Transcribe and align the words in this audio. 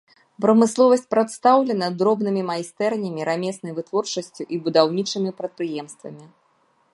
Прамысловасць 0.43 1.03
прадстаўлена 1.13 1.89
дробнымі 1.99 2.41
майстэрнямі, 2.51 3.21
рамеснай 3.29 3.71
вытворчасцю 3.81 4.43
і 4.57 4.61
будаўнічымі 4.67 5.29
прадпрыемствамі. 5.43 6.25